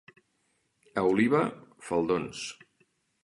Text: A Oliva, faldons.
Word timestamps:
A 1.01 1.03
Oliva, 1.09 1.43
faldons. 1.89 2.41